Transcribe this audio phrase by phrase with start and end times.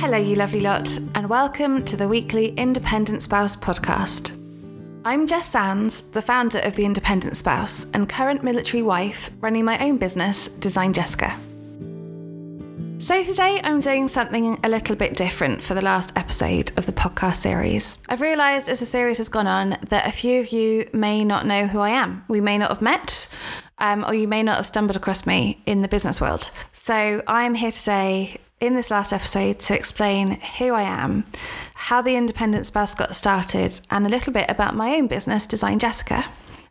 [0.00, 4.32] Hello, you lovely lot, and welcome to the weekly Independent Spouse podcast.
[5.04, 9.78] I'm Jess Sands, the founder of The Independent Spouse and current military wife running my
[9.84, 11.38] own business, Design Jessica.
[13.00, 16.92] So, today I'm doing something a little bit different for the last episode of the
[16.92, 17.98] podcast series.
[18.08, 21.46] I've realised as the series has gone on that a few of you may not
[21.46, 22.24] know who I am.
[22.28, 23.28] We may not have met,
[23.78, 26.50] um, or you may not have stumbled across me in the business world.
[26.72, 31.24] So, I'm here today in this last episode to explain who I am,
[31.74, 35.78] how the independent spouse got started, and a little bit about my own business, Design
[35.78, 36.24] Jessica.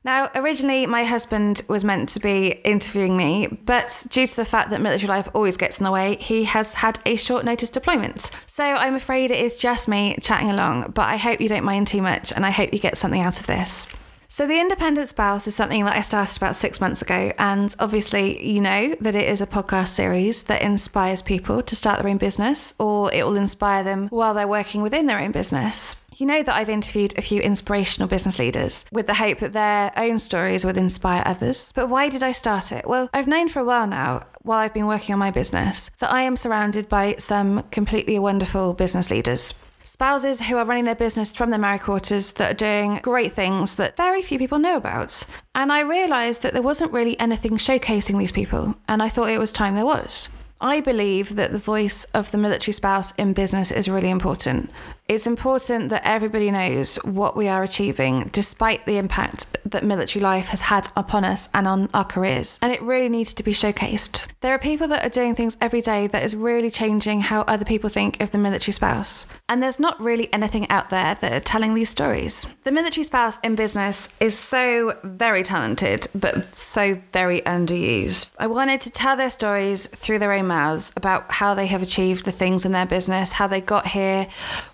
[0.04, 4.70] Now, originally, my husband was meant to be interviewing me, but due to the fact
[4.70, 8.32] that military life always gets in the way, he has had a short notice deployment.
[8.46, 11.88] So I'm afraid it is just me chatting along, but I hope you don't mind
[11.88, 13.88] too much and I hope you get something out of this.
[14.30, 17.32] So, The Independent Spouse is something that I started about six months ago.
[17.40, 22.02] And obviously, you know that it is a podcast series that inspires people to start
[22.02, 25.96] their own business, or it will inspire them while they're working within their own business.
[26.18, 29.94] You know that I've interviewed a few inspirational business leaders with the hope that their
[29.96, 31.72] own stories would inspire others.
[31.74, 32.86] But why did I start it?
[32.86, 36.12] Well, I've known for a while now, while I've been working on my business, that
[36.12, 39.54] I am surrounded by some completely wonderful business leaders.
[39.88, 43.78] Spouses who are running their business from their married quarters that are doing great things
[43.78, 45.24] that very few people know about.
[45.56, 49.40] And I realised that there wasn't really anything showcasing these people, and I thought it
[49.40, 50.30] was time there was.
[50.60, 54.72] I believe that the voice of the military spouse in business is really important.
[55.10, 60.48] It's important that everybody knows what we are achieving despite the impact that military life
[60.48, 62.60] has had upon us and on our careers.
[62.62, 64.28] And it really needs to be showcased.
[64.42, 67.64] There are people that are doing things every day that is really changing how other
[67.64, 69.26] people think of the military spouse.
[69.48, 72.46] And there's not really anything out there that are telling these stories.
[72.64, 78.30] The military spouse in business is so very talented, but so very underused.
[78.40, 82.26] I wanted to tell their stories through their own mouths about how they have achieved
[82.26, 84.28] the things in their business, how they got here,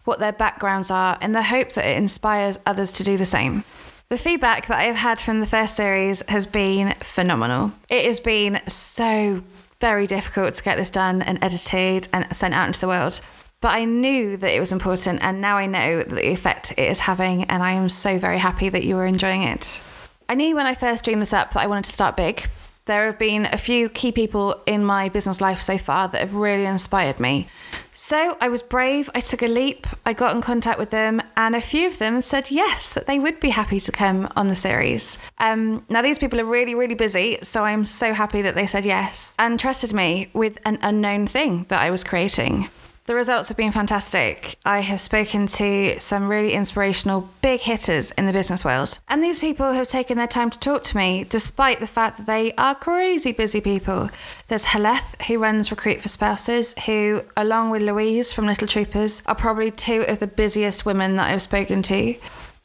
[0.03, 3.63] what their backgrounds are, in the hope that it inspires others to do the same.
[4.09, 7.71] The feedback that I have had from the first series has been phenomenal.
[7.89, 9.43] It has been so
[9.79, 13.21] very difficult to get this done and edited and sent out into the world.
[13.59, 16.99] But I knew that it was important, and now I know the effect it is
[16.99, 19.81] having, and I am so very happy that you are enjoying it.
[20.27, 22.49] I knew when I first dreamed this up that I wanted to start big.
[22.85, 26.35] There have been a few key people in my business life so far that have
[26.35, 27.47] really inspired me.
[27.91, 31.55] So I was brave, I took a leap, I got in contact with them, and
[31.55, 34.55] a few of them said yes, that they would be happy to come on the
[34.55, 35.17] series.
[35.37, 38.83] Um, now, these people are really, really busy, so I'm so happy that they said
[38.83, 42.67] yes and trusted me with an unknown thing that I was creating.
[43.05, 44.55] The results have been fantastic.
[44.65, 48.99] I have spoken to some really inspirational big hitters in the business world.
[49.09, 52.27] And these people have taken their time to talk to me, despite the fact that
[52.27, 54.09] they are crazy busy people.
[54.47, 59.35] There's Heledd, who runs Recruit for Spouses, who, along with Louise from Little Troopers, are
[59.35, 62.15] probably two of the busiest women that I've spoken to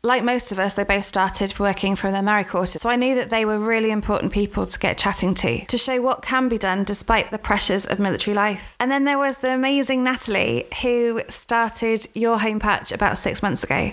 [0.09, 2.81] like most of us, they both started working from their married quarters.
[2.83, 6.01] So I knew that they were really important people to get chatting to, to show
[6.01, 8.75] what can be done despite the pressures of military life.
[8.81, 13.63] And then there was the amazing Natalie, who started Your Home Patch about six months
[13.63, 13.93] ago.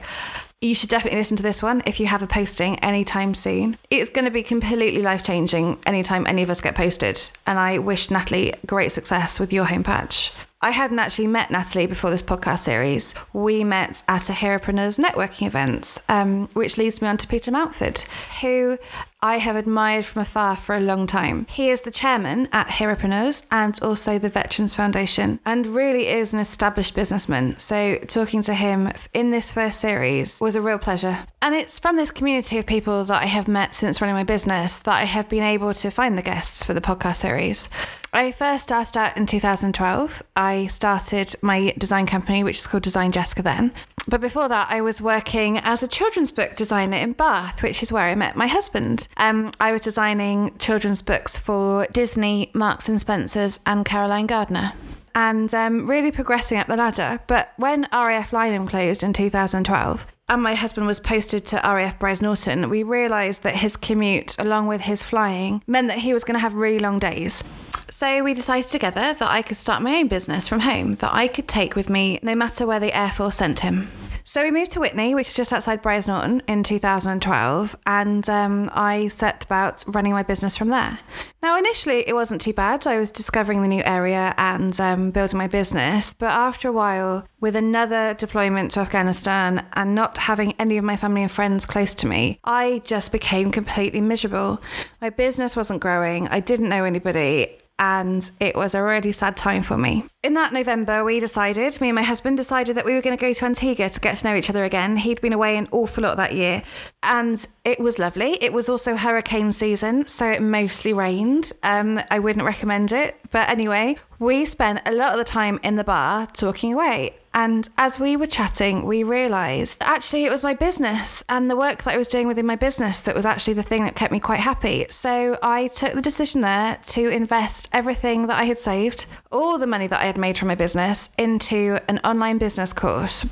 [0.61, 3.77] You should definitely listen to this one if you have a posting anytime soon.
[3.89, 7.19] It's going to be completely life changing anytime any of us get posted.
[7.45, 10.31] And I wish Natalie great success with your home patch.
[10.65, 13.13] I hadn't actually met Natalie before this podcast series.
[13.33, 18.03] We met at a Heropreneurs networking event, um, which leads me on to Peter Mountford,
[18.41, 18.79] who
[19.21, 21.47] I have admired from afar for a long time.
[21.49, 26.39] He is the chairman at Heropreneurs and also the Veterans Foundation, and really is an
[26.39, 27.57] established businessman.
[27.57, 31.25] So, talking to him in this first series was a real pleasure.
[31.41, 34.79] And it's from this community of people that I have met since running my business
[34.79, 37.69] that I have been able to find the guests for the podcast series.
[38.13, 40.23] I first started out in 2012.
[40.35, 43.73] I started my design company, which is called Design Jessica then.
[44.07, 47.91] But before that, I was working as a children's book designer in Bath, which is
[47.91, 49.07] where I met my husband.
[49.17, 54.73] Um, I was designing children's books for Disney, Marks and Spencers, and Caroline Gardner.
[55.16, 57.19] And um, really progressing up the ladder.
[57.25, 62.22] But when RAF Lyneham closed in 2012, and my husband was posted to RAF Brize
[62.22, 66.33] Norton, we realised that his commute, along with his flying, meant that he was going
[66.33, 67.43] to have really long days.
[67.89, 71.27] So we decided together that I could start my own business from home that I
[71.27, 73.89] could take with me no matter where the Air Force sent him.
[74.27, 78.72] So we moved to Witney, which is just outside Brize Norton, in 2012, and um,
[78.73, 80.97] I set about running my business from there.
[81.43, 82.87] Now, initially, it wasn't too bad.
[82.87, 87.27] I was discovering the new area and um, building my business, but after a while,
[87.39, 91.93] with another deployment to Afghanistan and not having any of my family and friends close
[91.93, 94.59] to me, I just became completely miserable.
[95.01, 96.28] My business wasn't growing.
[96.29, 100.05] I didn't know anybody and it was a really sad time for me.
[100.23, 103.22] In that November, we decided, me and my husband decided that we were going to
[103.22, 104.97] go to Antigua to get to know each other again.
[104.97, 106.63] He'd been away an awful lot that year,
[107.03, 108.37] and it was lovely.
[108.41, 111.51] It was also hurricane season, so it mostly rained.
[111.63, 115.75] Um, I wouldn't recommend it, but anyway, we spent a lot of the time in
[115.75, 117.16] the bar talking away.
[117.35, 121.84] And as we were chatting, we realised actually it was my business and the work
[121.84, 124.22] that I was doing within my business that was actually the thing that kept me
[124.22, 124.85] quite happy.
[124.90, 129.67] So I took the decision there to invest everything that I had saved, all the
[129.67, 133.26] money that I had made from my business, into an online business course.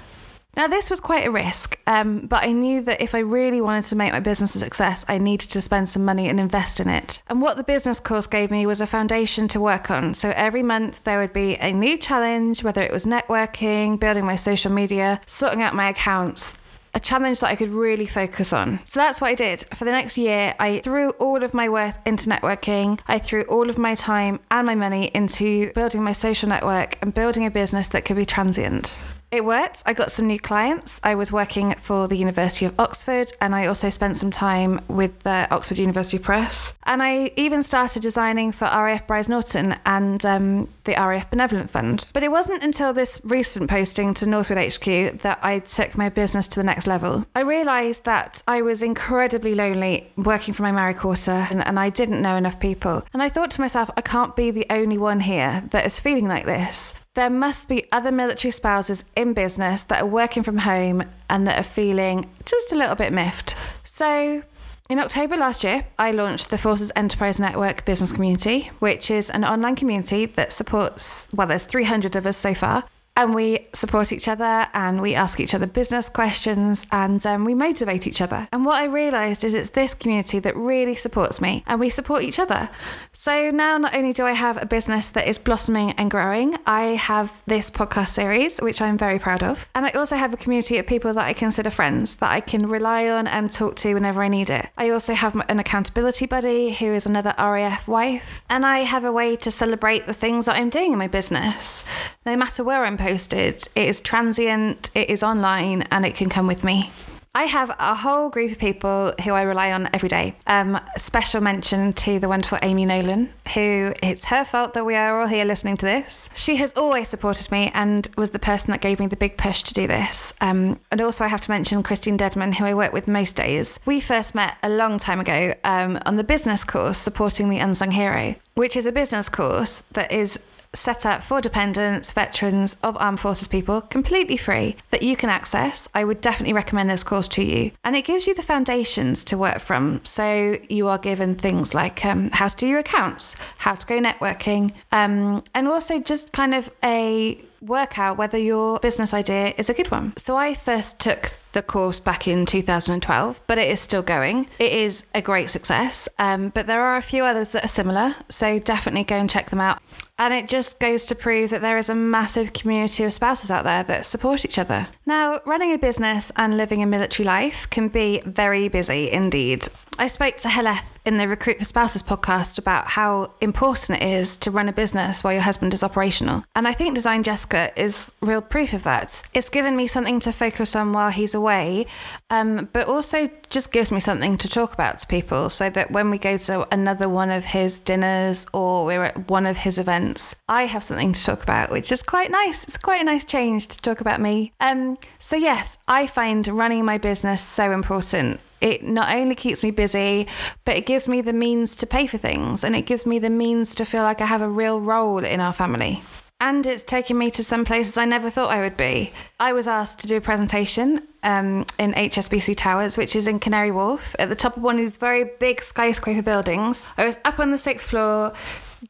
[0.56, 3.86] Now, this was quite a risk, um, but I knew that if I really wanted
[3.86, 6.90] to make my business a success, I needed to spend some money and invest in
[6.90, 7.24] it.
[7.28, 10.14] And what the business course gave me was a foundation to work on.
[10.14, 14.36] So every month there would be a new challenge, whether it was networking, building my
[14.36, 16.60] social media, sorting out my accounts,
[16.94, 18.80] a challenge that I could really focus on.
[18.86, 19.66] So that's what I did.
[19.74, 23.00] For the next year, I threw all of my worth into networking.
[23.08, 27.12] I threw all of my time and my money into building my social network and
[27.12, 29.00] building a business that could be transient.
[29.34, 29.82] It worked.
[29.88, 31.02] I got some new clients.
[31.04, 35.22] I was working for the University of Oxford and I also spent some time with
[35.22, 36.78] the Oxford University Press.
[36.84, 42.10] And I even started designing for RAF Brize Norton and um, the RAF Benevolent Fund.
[42.14, 46.48] But it wasn't until this recent posting to Northwood HQ that I took my business
[46.50, 47.26] to the next level.
[47.36, 51.90] I realised that I was incredibly lonely working for my married quarter and, and I
[51.90, 53.04] didn't know enough people.
[53.14, 56.28] And I thought to myself, I can't be the only one here that is feeling
[56.28, 61.04] like this there must be other military spouses in business that are working from home
[61.30, 63.56] and that are feeling just a little bit miffed.
[63.84, 64.44] So,
[64.90, 69.46] in October last year, I launched the Forces Enterprise Network Business Community, which is an
[69.46, 72.84] online community that supports, well, there's 300 of us so far,
[73.16, 77.54] and we support each other and we ask each other business questions and um, we
[77.54, 78.48] motivate each other.
[78.52, 82.24] And what I realized is it's this community that really supports me and we support
[82.24, 82.70] each other.
[83.12, 86.96] So now not only do I have a business that is blossoming and growing, I
[86.96, 89.70] have this podcast series, which I'm very proud of.
[89.76, 92.68] And I also have a community of people that I consider friends that I can
[92.68, 94.68] rely on and talk to whenever I need it.
[94.78, 98.44] I also have an accountability buddy who is another RAF wife.
[98.50, 101.86] And I have a way to celebrate the things that I'm doing in my business.
[102.26, 103.68] No matter where I'm posted.
[103.76, 106.90] It is transient, it is online, and it can come with me.
[107.36, 110.36] I have a whole group of people who I rely on every day.
[110.46, 115.20] Um, special mention to the wonderful Amy Nolan, who it's her fault that we are
[115.20, 116.30] all here listening to this.
[116.36, 119.64] She has always supported me and was the person that gave me the big push
[119.64, 120.36] to do this.
[120.42, 123.80] Um, and also, I have to mention Christine Dedman, who I work with most days.
[123.84, 127.92] We first met a long time ago um, on the business course supporting the unsung
[127.92, 130.40] hero, which is a business course that is
[130.74, 135.88] set up for dependents, veterans of armed forces people, completely free that you can access.
[135.94, 137.72] I would definitely recommend this course to you.
[137.84, 140.02] And it gives you the foundations to work from.
[140.04, 144.00] So you are given things like um, how to do your accounts, how to go
[144.00, 149.70] networking, um, and also just kind of a work out whether your business idea is
[149.70, 150.14] a good one.
[150.18, 154.48] So I first took the course back in 2012, but it is still going.
[154.60, 158.16] It is a great success, um, but there are a few others that are similar.
[158.30, 159.82] So definitely go and check them out.
[160.18, 163.64] And it just goes to prove that there is a massive community of spouses out
[163.64, 164.88] there that support each other.
[165.06, 169.68] Now, running a business and living a military life can be very busy indeed.
[170.00, 174.36] I spoke to Heledd in the Recruit for Spouses podcast about how important it is
[174.38, 176.44] to run a business while your husband is operational.
[176.56, 179.22] And I think Design Jessica is real proof of that.
[179.34, 181.86] It's given me something to focus on while he's away,
[182.32, 186.10] um, but also just gives me something to talk about to people so that when
[186.10, 190.36] we go to another one of his dinners or we're at one of his events,
[190.50, 192.64] I have something to talk about, which is quite nice.
[192.64, 194.54] It's quite a nice change to talk about me.
[194.60, 199.72] Um, so, yes, I find running my business so important it not only keeps me
[199.72, 200.26] busy,
[200.64, 203.30] but it gives me the means to pay for things and it gives me the
[203.30, 206.02] means to feel like I have a real role in our family.
[206.40, 209.12] And it's taken me to some places I never thought I would be.
[209.40, 213.72] I was asked to do a presentation um, in HSBC Towers, which is in Canary
[213.72, 216.88] Wharf, at the top of one of these very big skyscraper buildings.
[216.98, 218.34] I was up on the sixth floor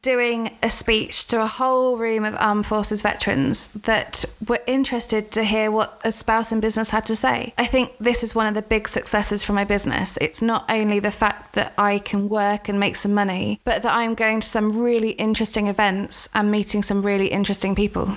[0.02, 5.44] doing a speech to a whole room of armed forces veterans that were interested to
[5.44, 7.54] hear what a spouse in business had to say.
[7.58, 10.18] I think this is one of the big successes for my business.
[10.20, 13.94] It's not only the fact that I can work and make some money, but that
[13.94, 18.14] I'm going to some really interesting events and meeting some really interesting people.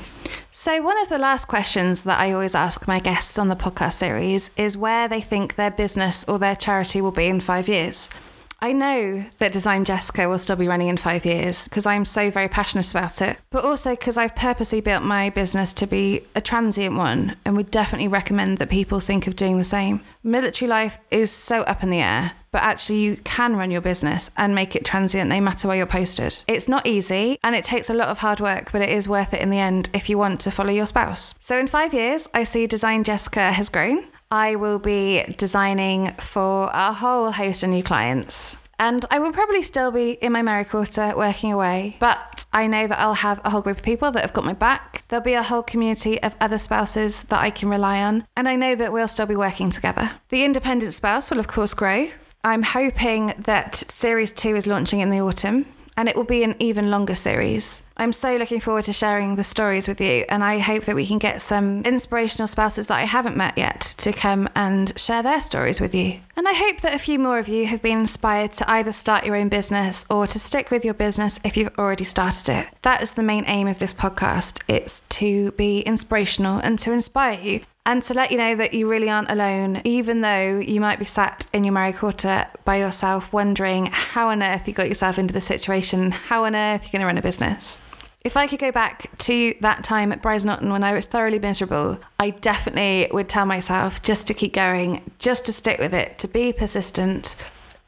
[0.52, 3.94] So, one of the last questions that I always ask my guests on the podcast
[3.94, 8.10] series is where they think their business or their charity will be in five years.
[8.60, 12.32] I know that Design Jessica will still be running in five years because I'm so
[12.32, 16.42] very passionate about it, but also because I've purposely built my business to be a
[16.42, 20.02] transient one and would definitely recommend that people think of doing the same.
[20.24, 24.32] Military life is so up in the air but actually you can run your business
[24.38, 26.44] and make it transient no matter where you're posted.
[26.48, 29.34] It's not easy and it takes a lot of hard work, but it is worth
[29.34, 31.36] it in the end if you want to follow your spouse.
[31.38, 34.06] So in five years, I see Design Jessica has grown.
[34.30, 38.58] I will be designing for a whole host of new clients.
[38.80, 42.86] And I will probably still be in my married quarter working away, but I know
[42.86, 45.04] that I'll have a whole group of people that have got my back.
[45.08, 48.56] There'll be a whole community of other spouses that I can rely on, and I
[48.56, 50.12] know that we'll still be working together.
[50.30, 52.10] The independent spouse will, of course, grow.
[52.44, 55.66] I'm hoping that series two is launching in the autumn
[55.98, 57.82] and it will be an even longer series.
[58.00, 61.08] I'm so looking forward to sharing the stories with you, and I hope that we
[61.08, 65.42] can get some inspirational spouses that I haven't met yet to come and share their
[65.42, 66.20] stories with you.
[66.36, 69.26] And I hope that a few more of you have been inspired to either start
[69.26, 72.68] your own business or to stick with your business if you've already started it.
[72.84, 74.62] That is the main aim of this podcast.
[74.68, 78.88] It's to be inspirational and to inspire you and to let you know that you
[78.88, 83.34] really aren't alone, even though you might be sat in your married quarter by yourself
[83.34, 87.00] wondering how on earth you got yourself into this situation, how on earth you're going
[87.00, 87.82] to run a business.
[88.28, 91.40] If I could go back to that time at Brize Norton when I was thoroughly
[91.40, 96.20] miserable, I definitely would tell myself just to keep going, just to stick with it,
[96.20, 97.42] to be persistent,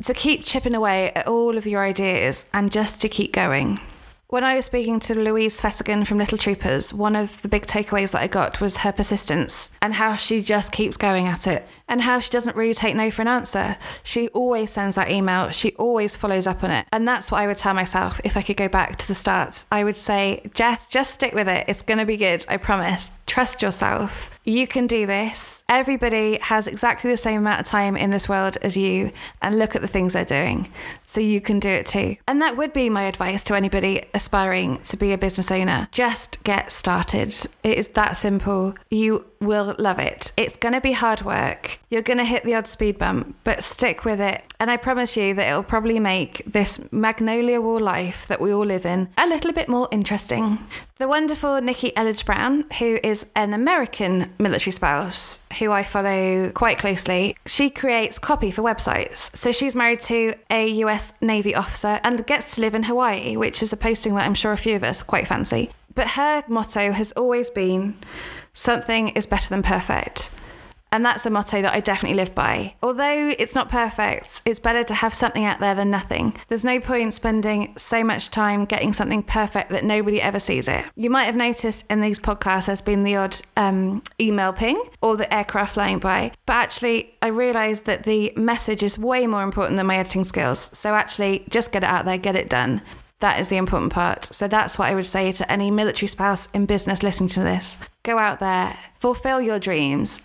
[0.05, 3.81] to keep chipping away at all of your ideas, and just to keep going.
[4.29, 8.11] When I was speaking to Louise Fetigan from Little Troopers, one of the big takeaways
[8.11, 12.03] that I got was her persistence and how she just keeps going at it and
[12.03, 13.75] how she doesn't really take no for an answer.
[14.03, 16.85] She always sends that email, she always follows up on it.
[16.91, 19.65] And that's what I would tell myself if I could go back to the start.
[19.71, 21.65] I would say, Jess, just stick with it.
[21.67, 22.45] It's going to be good.
[22.47, 23.09] I promise.
[23.25, 24.39] Trust yourself.
[24.45, 25.58] You can do this.
[25.69, 29.11] Everybody has exactly the same amount of time in this world as you,
[29.41, 30.67] and look at the things they're doing.
[31.05, 32.17] So you can do it too.
[32.27, 35.87] And that would be my advice to anybody aspiring to be a business owner.
[35.91, 37.29] Just get started.
[37.63, 38.73] It is that simple.
[38.89, 40.31] You will love it.
[40.37, 41.79] It's going to be hard work.
[41.89, 44.43] You're going to hit the odd speed bump, but stick with it.
[44.59, 48.65] And I promise you that it'll probably make this magnolia wall life that we all
[48.65, 50.59] live in a little bit more interesting.
[50.97, 56.77] The wonderful Nikki Elledge Brown, who is an American military spouse who I follow quite
[56.77, 59.35] closely, she creates copy for websites.
[59.35, 63.63] So she's married to a US Navy officer and gets to live in Hawaii, which
[63.63, 65.69] is a posting that I'm sure a few of us quite fancy.
[65.95, 67.97] But her motto has always been
[68.53, 70.31] something is better than perfect.
[70.91, 72.73] And that's a motto that I definitely live by.
[72.81, 76.35] Although it's not perfect, it's better to have something out there than nothing.
[76.47, 80.85] There's no point spending so much time getting something perfect that nobody ever sees it.
[80.95, 85.15] You might have noticed in these podcasts there's been the odd um, email ping or
[85.15, 89.77] the aircraft flying by, but actually, I realised that the message is way more important
[89.77, 90.75] than my editing skills.
[90.77, 92.81] So actually, just get it out there, get it done.
[93.19, 94.25] That is the important part.
[94.25, 97.77] So that's what I would say to any military spouse in business listening to this.
[98.03, 100.21] Go out there, fulfill your dreams,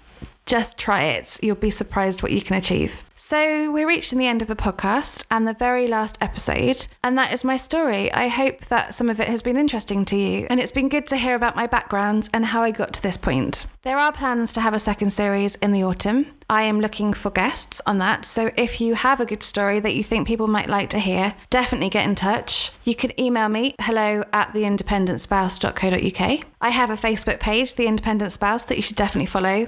[0.47, 1.39] just try it.
[1.43, 3.03] You'll be surprised what you can achieve.
[3.17, 7.33] So, we're reaching the end of the podcast and the very last episode, and that
[7.33, 8.13] is my story.
[8.13, 11.07] I hope that some of it has been interesting to you, and it's been good
[11.07, 13.67] to hear about my background and how I got to this point.
[13.83, 16.27] There are plans to have a second series in the autumn.
[16.51, 19.95] I am looking for guests on that, so if you have a good story that
[19.95, 22.73] you think people might like to hear, definitely get in touch.
[22.83, 26.45] You can email me hello at theindependentspouse.co.uk.
[26.61, 29.67] I have a Facebook page, The Independent Spouse, that you should definitely follow.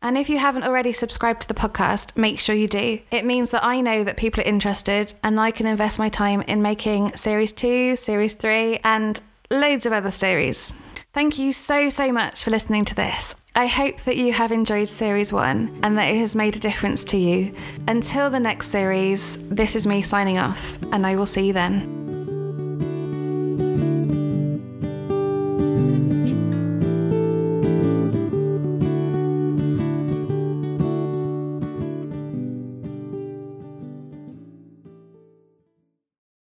[0.00, 2.68] And if you haven't already subscribed to the podcast, make sure you
[3.10, 6.42] It means that I know that people are interested and I can invest my time
[6.42, 10.72] in making series two, series three, and loads of other series.
[11.12, 13.34] Thank you so, so much for listening to this.
[13.54, 17.04] I hope that you have enjoyed series one and that it has made a difference
[17.04, 17.54] to you.
[17.88, 21.95] Until the next series, this is me signing off, and I will see you then.